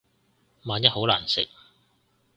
[0.63, 1.47] 萬一好難食